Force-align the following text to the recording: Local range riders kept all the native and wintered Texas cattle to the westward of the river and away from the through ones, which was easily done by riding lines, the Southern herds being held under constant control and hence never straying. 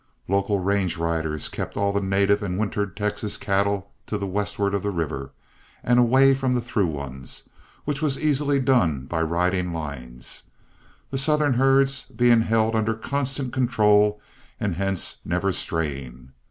Local 0.27 0.59
range 0.59 0.97
riders 0.97 1.47
kept 1.47 1.77
all 1.77 1.93
the 1.93 2.01
native 2.01 2.41
and 2.41 2.57
wintered 2.57 2.97
Texas 2.97 3.37
cattle 3.37 3.91
to 4.07 4.17
the 4.17 4.25
westward 4.25 4.73
of 4.73 4.81
the 4.81 4.89
river 4.89 5.29
and 5.83 5.99
away 5.99 6.33
from 6.33 6.55
the 6.55 6.59
through 6.59 6.87
ones, 6.87 7.47
which 7.85 8.01
was 8.01 8.17
easily 8.19 8.59
done 8.59 9.05
by 9.05 9.21
riding 9.21 9.71
lines, 9.71 10.45
the 11.11 11.19
Southern 11.19 11.53
herds 11.53 12.01
being 12.01 12.41
held 12.41 12.75
under 12.75 12.95
constant 12.95 13.53
control 13.53 14.19
and 14.59 14.73
hence 14.73 15.17
never 15.23 15.51
straying. 15.51 16.31